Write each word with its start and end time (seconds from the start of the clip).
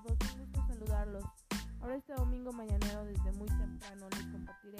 todos, 0.00 0.16
un 0.32 0.40
gusto 0.40 0.64
saludarlos. 0.68 1.24
Ahora 1.82 1.96
este 1.96 2.14
domingo 2.14 2.50
mañanero 2.52 3.04
desde 3.04 3.30
muy 3.32 3.48
temprano 3.48 4.08
les 4.08 4.26
compartiré 4.26 4.78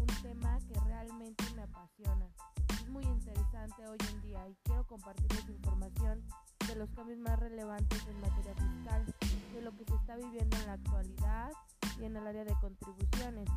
un 0.00 0.06
tema 0.20 0.58
que 0.66 0.80
realmente 0.80 1.44
me 1.54 1.62
apasiona. 1.62 2.26
Es 2.68 2.88
muy 2.88 3.04
interesante 3.04 3.86
hoy 3.86 3.98
en 4.10 4.20
día 4.22 4.48
y 4.48 4.56
quiero 4.64 4.84
compartirles 4.88 5.48
información 5.48 6.24
de 6.66 6.74
los 6.74 6.90
cambios 6.90 7.20
más 7.20 7.38
relevantes 7.38 8.04
en 8.08 8.20
materia 8.20 8.54
fiscal, 8.56 9.06
de 9.54 9.62
lo 9.62 9.70
que 9.76 9.84
se 9.84 9.94
está 9.94 10.16
viviendo 10.16 10.56
en 10.56 10.66
la 10.66 10.72
actualidad 10.72 11.52
y 12.00 12.04
en 12.06 12.16
el 12.16 12.26
área 12.26 12.44
de 12.44 12.54
contribuciones. 12.60 13.48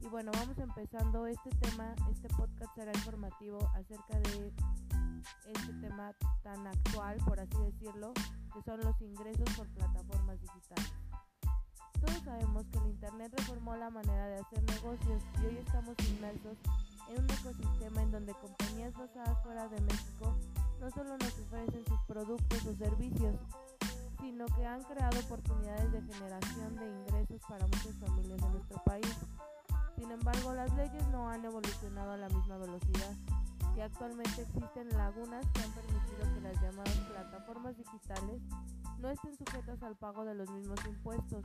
Y 0.00 0.08
bueno, 0.08 0.30
vamos 0.32 0.56
empezando 0.56 1.26
este 1.26 1.50
tema, 1.60 1.94
este 2.10 2.28
podcast 2.28 2.74
será 2.74 2.92
informativo 2.94 3.58
acerca 3.74 4.18
de 4.20 4.50
este 5.46 5.72
tema 5.74 6.12
tan 6.42 6.66
actual, 6.66 7.16
por 7.26 7.40
así 7.40 7.56
decirlo, 7.58 8.12
que 8.52 8.62
son 8.62 8.80
los 8.80 9.00
ingresos 9.00 9.48
por 9.56 9.66
plataformas 9.68 10.40
digitales. 10.40 10.92
Todos 12.00 12.22
sabemos 12.24 12.64
que 12.70 12.78
el 12.78 12.86
Internet 12.86 13.32
reformó 13.36 13.76
la 13.76 13.90
manera 13.90 14.26
de 14.28 14.38
hacer 14.38 14.62
negocios 14.62 15.22
y 15.42 15.46
hoy 15.46 15.56
estamos 15.56 15.96
inmersos 16.08 16.56
en 17.08 17.22
un 17.22 17.30
ecosistema 17.30 18.02
en 18.02 18.10
donde 18.12 18.34
compañías 18.34 18.92
basadas 18.94 19.42
fuera 19.42 19.68
de 19.68 19.80
México 19.80 20.36
no 20.80 20.90
solo 20.90 21.18
nos 21.18 21.38
ofrecen 21.38 21.84
sus 21.86 22.00
productos 22.06 22.66
o 22.66 22.76
servicios, 22.76 23.36
sino 24.20 24.46
que 24.46 24.64
han 24.64 24.82
creado 24.84 25.18
oportunidades 25.20 25.90
de 25.92 26.02
generación 26.02 26.76
de 26.76 26.86
ingresos 26.86 27.40
para 27.48 27.66
muchas 27.66 27.96
familias 27.96 28.40
de 28.40 28.48
nuestro 28.50 28.82
país. 28.84 29.16
Sin 29.96 30.10
embargo, 30.10 30.54
las 30.54 30.72
leyes 30.74 31.06
no 31.08 31.28
han 31.28 31.44
evolucionado 31.44 32.12
a 32.12 32.16
la 32.16 32.28
misma 32.28 32.58
velocidad 32.58 33.12
y 33.78 33.80
actualmente 33.80 34.42
existen 34.42 34.88
lagunas 34.98 35.46
que 35.52 35.62
han 35.62 35.70
permitido 35.70 36.34
que 36.34 36.40
las 36.40 36.60
llamadas 36.60 36.96
plataformas 36.96 37.76
digitales 37.76 38.42
no 38.98 39.08
estén 39.08 39.36
sujetas 39.36 39.80
al 39.84 39.94
pago 39.94 40.24
de 40.24 40.34
los 40.34 40.50
mismos 40.50 40.80
impuestos 40.84 41.44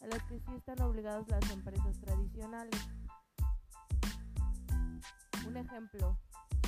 a 0.00 0.06
los 0.06 0.22
que 0.28 0.38
sí 0.38 0.54
están 0.56 0.80
obligadas 0.80 1.26
las 1.26 1.50
empresas 1.50 1.98
tradicionales. 2.00 2.80
Un 5.44 5.56
ejemplo, 5.56 6.16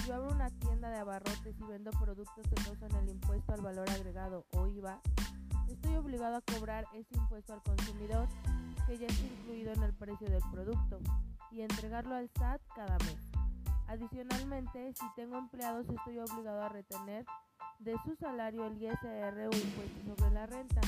yo 0.04 0.14
abro 0.16 0.34
una 0.34 0.50
tienda 0.50 0.90
de 0.90 0.98
abarrotes 0.98 1.60
y 1.60 1.64
vendo 1.64 1.92
productos 1.92 2.44
que 2.48 2.64
causan 2.64 2.90
el 2.96 3.10
impuesto 3.10 3.52
al 3.52 3.60
valor 3.60 3.88
agregado 3.90 4.46
o 4.50 4.66
IVA, 4.66 5.00
estoy 5.68 5.94
obligado 5.94 6.38
a 6.38 6.40
cobrar 6.40 6.86
ese 6.92 7.16
impuesto 7.16 7.52
al 7.52 7.62
consumidor 7.62 8.26
que 8.88 8.98
ya 8.98 9.06
está 9.06 9.26
incluido 9.26 9.72
en 9.74 9.82
el 9.84 9.94
precio 9.94 10.28
del 10.28 10.42
producto 10.50 10.98
y 11.52 11.60
entregarlo 11.60 12.16
al 12.16 12.28
SAT 12.30 12.60
cada 12.74 12.98
mes. 12.98 13.33
Adicionalmente, 13.86 14.92
si 14.94 15.04
tengo 15.14 15.36
empleados 15.36 15.86
estoy 15.88 16.18
obligado 16.18 16.62
a 16.62 16.68
retener 16.68 17.24
de 17.78 17.96
su 18.04 18.16
salario 18.16 18.66
el 18.66 18.82
ISR 18.82 19.48
o 19.48 19.56
impuesto 19.56 20.16
sobre 20.16 20.30
la 20.30 20.46
renta 20.46 20.80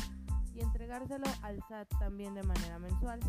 y 0.54 0.60
entregárselo 0.60 1.26
al 1.42 1.62
SAT 1.68 1.88
también 1.98 2.34
de 2.34 2.42
manera 2.42 2.78
mensual. 2.78 3.20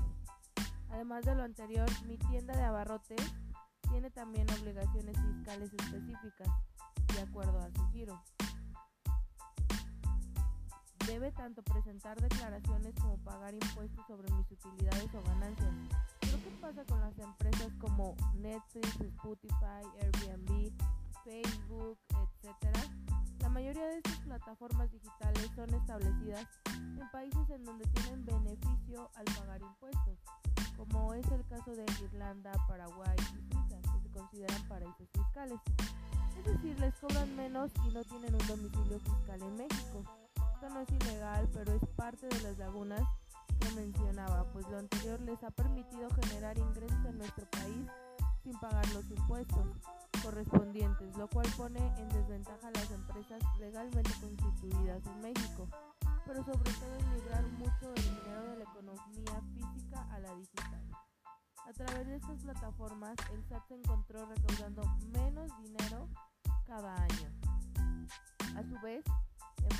Además 0.89 1.25
de 1.25 1.35
lo 1.35 1.43
anterior, 1.43 1.87
mi 2.05 2.17
tienda 2.17 2.55
de 2.55 2.63
abarrotes 2.63 3.21
tiene 3.89 4.09
también 4.09 4.47
obligaciones 4.59 5.17
fiscales 5.19 5.71
específicas 5.73 6.47
de 7.13 7.21
acuerdo 7.21 7.59
a 7.59 7.69
su 7.71 7.87
giro. 7.91 8.21
Debe 11.05 11.31
tanto 11.31 11.63
presentar 11.63 12.19
declaraciones 12.19 12.93
como 12.95 13.17
pagar 13.17 13.53
impuestos 13.53 14.05
sobre 14.07 14.31
mis 14.33 14.49
utilidades 14.52 15.13
o 15.15 15.21
ganancias. 15.23 15.73
Empresas 17.28 17.73
como 17.80 18.16
Netflix, 18.36 19.00
Spotify, 19.00 19.83
Airbnb, 20.02 20.72
Facebook, 21.23 21.97
etcétera? 22.09 22.81
La 23.39 23.50
mayoría 23.50 23.86
de 23.88 23.97
estas 23.97 24.17
plataformas 24.20 24.92
digitales 24.92 25.49
son 25.55 25.73
establecidas 25.73 26.48
en 26.66 27.11
países 27.11 27.49
en 27.49 27.64
donde 27.64 27.86
tienen 27.87 28.26
beneficio 28.26 29.10
al 29.16 29.26
pagar 29.26 29.61
impuestos, 29.61 30.17
como 30.76 31.14
es 31.14 31.30
el 31.32 31.45
caso 31.48 31.71
de 31.71 31.86
Irlanda, 32.04 32.52
Paraguay 32.67 33.16
y 33.17 33.52
Suiza, 33.52 33.82
que 33.82 34.02
se 34.02 34.10
consideran 34.10 34.67
paraísos 34.67 35.08
fiscales. 35.11 35.60
Es 36.37 36.45
decir, 36.45 36.80
les 36.80 36.95
cobran 36.95 37.36
menos 37.36 37.71
y 37.86 37.93
no 37.93 38.04
tienen 38.04 38.33
un 38.33 38.48
domicilio 38.48 38.99
fiscal 38.99 39.42
en 39.42 39.55
México. 39.55 40.04
Esto 40.54 40.70
no 40.70 40.82
es 40.82 40.89
ilegal, 40.89 41.49
pero 41.54 41.73
es 41.73 41.82
parte 41.95 42.27
de 42.27 42.39
las 42.42 42.58
lagunas 42.58 43.02
que 43.67 43.82
mencionaba, 43.82 44.45
pues 44.54 44.67
lo 44.70 44.78
anterior 44.78 45.20
les 45.22 45.44
ha 45.44 45.52
permitido 45.52 46.10
generar 46.22 46.58
ingresos 46.58 47.05
en 47.05 47.17
nuestro 47.17 47.45
país 47.50 47.88
sin 48.44 48.58
pagar 48.60 48.88
los 48.94 49.10
impuestos 49.10 49.66
correspondientes, 50.23 51.16
lo 51.17 51.28
cual 51.28 51.48
pone 51.58 51.80
en 51.98 52.10
desventaja 52.10 52.67
a 52.67 52.72
las 52.72 52.92
empresas 52.92 53.42
legalmente 53.60 54.11
constituidas 54.22 55.05
en 55.05 55.22
México, 55.22 55.67
pero 56.26 56.44
sobre 56.44 56.72
todo 56.73 56.95
es 56.95 57.05
migrar 57.08 57.44
mucho 57.58 57.94
el 57.95 58.04
dinero 58.04 58.44
de 58.52 58.58
la 58.58 58.64
economía 58.64 59.42
física 59.54 60.08
a 60.11 60.20
la 60.20 60.34
digital. 60.36 60.82
A 61.67 61.73
través 61.73 62.08
de 62.08 62.16
estas 62.16 62.44
plataformas, 62.44 63.16
el 63.34 63.44
SAT 63.49 63.67
se 63.67 63.76
encontró 63.76 64.26
recaudando 64.26 64.84
menos 65.14 65.52
dinero 65.61 66.08
cada 66.66 66.95
año. 66.95 67.32
A 68.55 68.64
su 68.64 68.80
vez, 68.82 69.04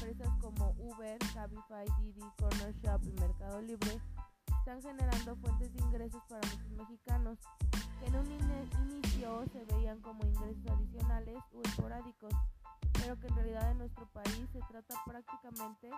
empresas 0.07 0.34
como 0.40 0.73
Uber, 0.79 1.18
Cabify, 1.34 1.85
Didi, 2.00 2.22
Corner 2.40 2.73
Shop 2.75 3.01
y 3.03 3.12
Mercado 3.19 3.62
Libre 3.62 4.00
están 4.59 4.81
generando 4.81 5.35
fuentes 5.35 5.73
de 5.73 5.81
ingresos 5.81 6.22
para 6.29 6.47
muchos 6.47 6.72
mexicanos 6.72 7.38
que 8.00 8.06
en 8.06 8.16
un 8.16 8.31
inicio 8.31 9.44
se 9.51 9.66
veían 9.66 10.00
como 10.00 10.23
ingresos 10.23 10.66
adicionales 10.72 11.38
o 11.53 11.62
esporádicos, 11.62 12.34
pero 12.94 13.19
que 13.19 13.28
en 13.28 13.35
realidad 13.35 13.72
en 13.72 13.79
nuestro 13.79 14.06
país 14.13 14.47
se 14.53 14.59
trata 14.59 14.95
prácticamente 15.06 15.90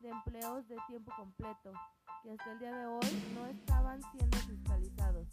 de 0.00 0.08
empleos 0.08 0.66
de 0.66 0.76
tiempo 0.88 1.12
completo, 1.16 1.72
que 2.24 2.32
hasta 2.32 2.52
el 2.52 2.58
día 2.58 2.74
de 2.74 2.86
hoy 2.86 3.32
no 3.34 3.46
estaban 3.46 4.00
siendo 4.10 4.38
fiscalizados. 4.38 5.28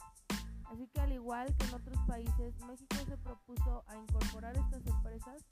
Así 0.66 0.88
que 0.94 1.02
al 1.02 1.14
igual 1.14 1.56
que 1.56 1.66
en 1.66 1.74
otros 1.74 1.98
países, 2.06 2.54
México 2.68 2.96
se 3.08 3.18
propuso 3.18 3.84
a 3.88 3.96
incorporar 3.96 4.56
estas 4.56 4.86
empresas 4.86 5.44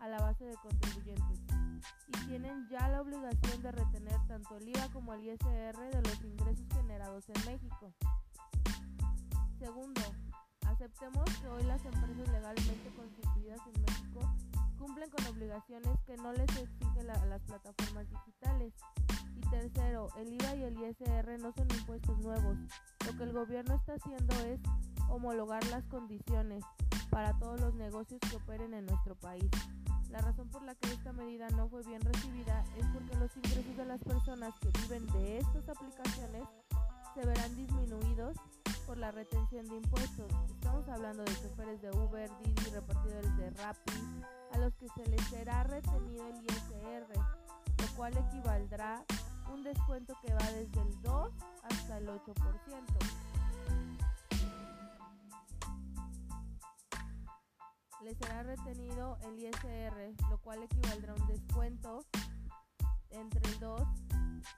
a 0.00 0.06
la 0.06 0.20
base 0.20 0.44
de 0.44 0.54
contribuyentes 0.54 1.59
y 2.08 2.26
tienen 2.26 2.68
ya 2.68 2.88
la 2.88 3.00
obligación 3.00 3.62
de 3.62 3.72
retener 3.72 4.16
tanto 4.26 4.56
el 4.56 4.68
IVA 4.68 4.88
como 4.92 5.14
el 5.14 5.24
ISR 5.24 5.78
de 5.78 6.02
los 6.02 6.24
ingresos 6.24 6.66
generados 6.74 7.24
en 7.28 7.44
México. 7.46 7.92
Segundo, 9.58 10.00
aceptemos 10.66 11.24
que 11.40 11.48
hoy 11.48 11.62
las 11.64 11.84
empresas 11.84 12.28
legalmente 12.28 12.94
constituidas 12.96 13.60
en 13.74 13.82
México 13.82 14.34
cumplen 14.78 15.10
con 15.10 15.26
obligaciones 15.26 15.98
que 16.06 16.16
no 16.16 16.32
les 16.32 16.48
exigen 16.56 17.06
las 17.06 17.42
plataformas 17.42 18.08
digitales. 18.08 18.72
Y 19.36 19.40
tercero, 19.50 20.08
el 20.16 20.32
IVA 20.32 20.54
y 20.56 20.62
el 20.64 20.78
ISR 20.78 21.38
no 21.38 21.52
son 21.52 21.68
impuestos 21.78 22.18
nuevos. 22.20 22.56
Lo 23.06 23.16
que 23.16 23.24
el 23.24 23.32
gobierno 23.32 23.74
está 23.74 23.94
haciendo 23.94 24.34
es 24.46 24.60
homologar 25.10 25.64
las 25.66 25.84
condiciones 25.86 26.64
para 27.10 27.38
todos 27.38 27.60
los 27.60 27.74
negocios 27.74 28.20
que 28.30 28.36
operen 28.36 28.72
en 28.72 28.86
nuestro 28.86 29.14
país. 29.16 29.50
La 30.10 30.20
razón 30.20 30.48
por 30.48 30.62
la 30.62 30.74
que 30.74 30.92
esta 30.92 31.12
medida 31.12 31.48
no 31.50 31.68
fue 31.68 31.82
bien 31.84 32.00
recibida 32.00 32.64
es 32.76 32.86
porque 32.92 33.16
los 33.16 33.36
ingresos 33.36 33.76
de 33.76 33.84
las 33.84 34.00
personas 34.02 34.52
que 34.60 34.68
viven 34.80 35.06
de 35.06 35.38
estas 35.38 35.68
aplicaciones 35.68 36.42
se 37.14 37.26
verán 37.26 37.54
disminuidos 37.54 38.36
por 38.86 38.98
la 38.98 39.12
retención 39.12 39.68
de 39.68 39.76
impuestos. 39.76 40.32
Estamos 40.50 40.88
hablando 40.88 41.22
de 41.22 41.32
choferes 41.36 41.80
de 41.80 41.90
Uber, 41.90 42.28
Didi, 42.42 42.70
repartidores 42.70 43.36
de 43.36 43.50
Rappi, 43.50 43.92
a 44.52 44.58
los 44.58 44.74
que 44.74 44.88
se 44.88 45.06
les 45.06 45.22
será 45.28 45.62
retenido 45.62 46.28
el 46.28 46.42
ISR, 46.42 47.06
lo 47.16 47.96
cual 47.96 48.16
equivaldrá 48.16 49.04
un 49.52 49.62
descuento 49.62 50.14
que 50.24 50.34
va 50.34 50.50
desde 50.52 50.80
el 50.80 51.02
2 51.02 51.32
hasta 51.62 51.98
el 51.98 52.08
8%. 52.08 53.39
Les 58.02 58.16
será 58.16 58.42
retenido 58.42 59.18
el 59.24 59.38
ISR, 59.38 60.14
lo 60.30 60.38
cual 60.38 60.62
equivaldrá 60.62 61.12
a 61.12 61.16
un 61.16 61.26
descuento 61.26 62.06
entre 63.10 63.46
el 63.50 63.60
2 63.60 63.82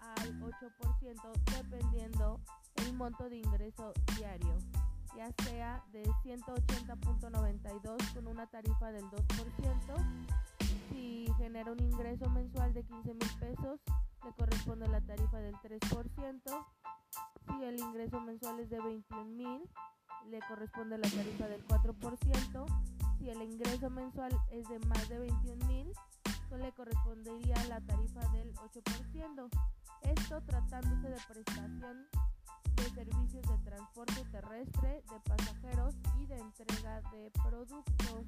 al 0.01 0.41
8% 0.41 1.33
dependiendo 1.57 2.41
el 2.77 2.93
monto 2.95 3.29
de 3.29 3.39
ingreso 3.39 3.93
diario, 4.17 4.57
ya 5.17 5.33
sea 5.45 5.83
de 5.93 6.05
180.92 6.05 8.15
con 8.15 8.29
una 8.29 8.47
tarifa 8.47 8.93
del 8.93 9.03
2%, 9.05 10.31
si 10.91 11.27
genera 11.37 11.73
un 11.73 11.81
ingreso 11.81 12.31
mensual 12.31 12.73
de 12.75 12.85
15 12.85 13.15
mil 13.15 13.31
pesos, 13.41 13.81
le 14.25 14.33
corresponde 14.39 14.87
la 14.89 15.01
tarifa 15.01 15.39
del 15.39 15.57
3%, 15.57 16.67
si 17.47 17.65
el 17.65 17.81
ingreso 17.81 18.21
mensual 18.21 18.61
es 18.61 18.71
de 18.71 18.81
21 18.81 19.25
mil, 19.25 19.69
le 20.31 20.39
corresponde 20.47 20.97
la 20.99 21.09
tarifa 21.09 21.49
del 21.49 21.67
4%, 21.67 23.02
si 23.23 23.31
el 23.31 23.41
ingreso 23.41 23.89
mensual 23.89 24.37
es 24.51 24.69
de 24.69 24.81
más 24.81 25.09
de 25.09 25.19
21 25.21 25.67
mil, 25.67 25.93
le 26.59 26.73
correspondería 26.73 27.55
la 27.69 27.81
tarifa 27.81 28.21
del 28.31 28.53
8%. 28.55 29.49
Esto 30.03 30.43
tratándose 30.43 31.09
de 31.09 31.21
prestación 31.29 32.09
de 32.75 32.83
servicios 32.91 33.43
de 33.47 33.59
transporte 33.59 34.25
terrestre 34.33 35.05
de 35.09 35.21
pasajeros 35.25 35.95
y 36.19 36.27
de 36.27 36.37
entrega 36.37 37.01
de 37.13 37.31
productos 37.45 38.27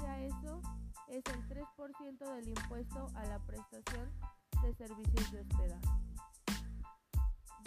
A 0.00 0.20
eso, 0.20 0.60
es 1.08 1.22
el 1.26 1.48
3% 1.48 2.34
del 2.34 2.48
impuesto 2.48 3.06
a 3.14 3.24
la 3.24 3.38
prestación 3.40 4.10
de 4.62 4.74
servicios 4.74 5.32
de 5.32 5.40
hospedaje 5.40 6.02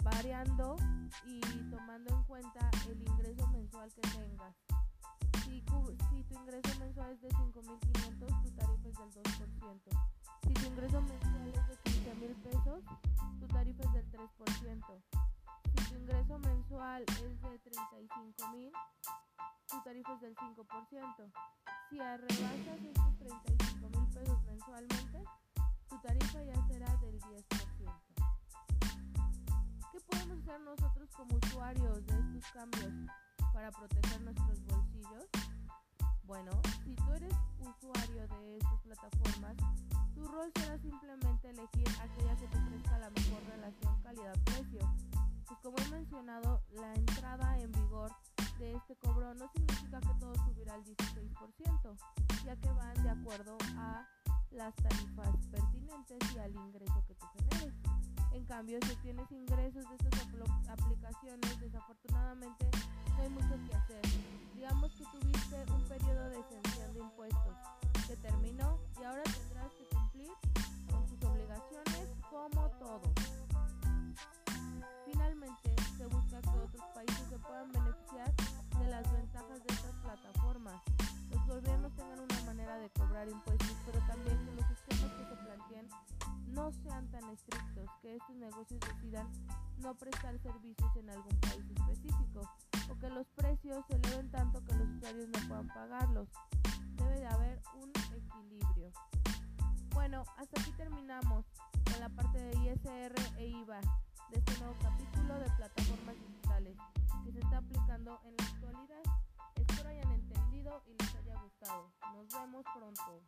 variando 0.06 0.76
y 1.26 1.40
tomando 1.68 2.14
en 2.14 2.22
cuenta 2.24 2.70
el 2.88 3.02
ingreso 3.02 3.46
mensual 3.48 3.92
que 3.92 4.00
tengas. 4.02 4.54
Si, 5.44 5.60
si 5.60 6.24
tu 6.24 6.40
ingreso 6.40 6.78
mensual 6.78 7.10
es 7.12 7.22
de 7.22 7.28
5.500, 7.28 8.42
tu 8.42 8.50
tarifa 8.52 8.88
es 8.88 9.14
del 9.14 9.24
2%. 9.24 9.80
Si 10.46 10.54
tu 10.54 10.66
ingreso 10.66 11.02
mensual 11.02 11.48
es 11.48 11.68
de 11.68 11.76
15.000 11.90 12.42
pesos, 12.42 12.84
tu 13.40 13.46
tarifa 13.48 13.82
es 13.82 13.92
del 13.92 14.10
3%. 14.12 15.15
Ingreso 16.06 16.38
mensual 16.38 17.02
es 17.02 17.42
de 17.42 17.60
35.000, 17.62 18.70
tu 19.68 19.82
tarifa 19.82 20.12
es 20.12 20.20
del 20.20 20.36
5%. 20.36 21.32
Si 21.90 21.98
rebasas 21.98 22.80
estos 22.84 23.18
35.000 23.18 24.14
pesos 24.14 24.44
mensualmente, 24.44 25.24
tu 25.88 25.98
tarifa 25.98 26.44
ya 26.44 26.66
será 26.68 26.96
del 26.98 27.20
10%. 27.20 27.42
¿Qué 29.90 30.00
podemos 30.08 30.38
hacer 30.38 30.60
nosotros 30.60 31.10
como 31.16 31.38
usuarios 31.38 32.06
de 32.06 32.20
estos 32.20 32.52
cambios 32.52 32.92
para 33.52 33.72
proteger 33.72 34.20
nuestros 34.20 34.64
bolsillos? 34.66 35.26
Bueno, 36.22 36.52
si 36.84 36.94
tú 36.94 37.12
eres 37.14 37.34
usuario 37.58 38.28
de 38.28 38.58
estas 38.58 38.80
plataformas, 38.82 39.56
tu 40.14 40.24
rol 40.28 40.52
será 40.54 40.78
simplemente 40.78 41.50
elegir 41.50 41.88
aquella 42.00 42.36
que 42.36 42.46
te 42.46 42.58
ofrezca 42.58 42.96
la 42.96 43.10
mejor 43.10 43.42
relación 43.48 43.85
como 45.66 45.78
he 45.78 45.88
mencionado, 45.88 46.62
la 46.74 46.94
entrada 46.94 47.58
en 47.58 47.72
vigor 47.72 48.12
de 48.60 48.76
este 48.76 48.94
cobro 48.98 49.34
no 49.34 49.50
significa 49.50 50.00
que 50.00 50.14
todo 50.20 50.32
subirá 50.44 50.74
al 50.74 50.84
16%, 50.84 51.96
ya 52.44 52.54
que 52.54 52.68
van 52.68 53.02
de 53.02 53.10
acuerdo 53.10 53.58
a 53.76 54.06
las 54.52 54.72
tarifas 54.76 55.36
pertinentes 55.50 56.18
y 56.36 56.38
al 56.38 56.54
ingreso 56.54 57.04
que 57.08 57.14
tú 57.16 57.26
generes. 57.34 57.74
En 58.32 58.44
cambio, 58.44 58.78
si 58.86 58.94
tienes 59.02 59.28
ingresos 59.32 59.84
de 59.88 59.96
estas 59.96 60.68
aplicaciones, 60.68 61.60
desafortunadamente 61.60 62.70
no 63.16 63.22
hay 63.22 63.28
mucho 63.30 63.58
que 63.68 63.74
hacer. 63.74 64.02
Digamos 64.54 64.92
que 64.92 65.04
tuviste 65.06 65.72
un 65.72 65.82
periodo 65.88 66.30
de 66.30 66.38
exención 66.38 66.94
de 66.94 67.00
impuestos 67.00 67.56
que 68.06 68.16
terminó 68.18 68.78
y 69.00 69.02
ahora 69.02 69.24
tendrás 69.24 69.72
que 69.72 69.84
cumplir 69.96 70.30
con 70.88 71.04
tus 71.06 71.28
obligaciones 71.28 72.08
como 72.30 72.70
todo. 72.78 73.35
Plataformas. 80.16 80.82
Los 81.30 81.46
gobiernos 81.46 81.92
tengan 81.94 82.20
una 82.20 82.40
manera 82.42 82.78
de 82.78 82.90
cobrar 82.90 83.28
impuestos, 83.28 83.76
pero 83.84 83.98
también 84.06 84.38
que 84.44 84.52
los 84.52 84.66
sistemas 84.66 85.12
que 85.12 85.24
se 85.24 85.36
planteen 85.36 85.88
no 86.48 86.72
sean 86.72 87.06
tan 87.10 87.24
estrictos, 87.30 87.90
que 88.00 88.16
estos 88.16 88.36
negocios 88.36 88.80
decidan 88.80 89.28
no 89.78 89.94
prestar 89.94 90.38
servicios 90.38 90.96
en 90.96 91.10
algún 91.10 91.40
país 91.40 91.64
específico 91.76 92.50
o 92.88 92.98
que 92.98 93.10
los 93.10 93.26
precios 93.28 93.84
se 93.88 93.96
eleven 93.96 94.30
tanto 94.30 94.64
que 94.64 94.74
los 94.74 94.88
usuarios 94.88 95.28
no 95.28 95.48
puedan 95.48 95.68
pagarlos. 95.68 96.28
Debe 96.96 97.20
de 97.20 97.26
haber 97.26 97.62
un 97.74 97.90
equilibrio. 98.14 98.90
Bueno, 99.92 100.24
hasta 100.36 100.60
aquí 100.60 100.72
terminamos 100.72 101.44
con 101.84 102.00
la 102.00 102.08
parte 102.08 102.38
de 102.38 102.52
ISR 102.52 103.14
e 103.38 103.46
IVA 103.48 103.80
de 104.30 104.38
este 104.38 104.58
nuevo 104.58 104.74
capítulo 104.82 105.38
de 105.38 105.50
plataformas 105.56 106.14
digitales 106.18 106.76
que 107.24 107.32
se 107.32 107.38
está 107.40 107.58
aplicando 107.58 108.20
en 108.24 108.36
la 108.36 108.55
y 110.86 110.92
les 110.92 111.14
haya 111.14 111.34
gustado. 111.40 111.92
Nos 112.14 112.28
vemos 112.28 112.64
pronto. 112.74 113.22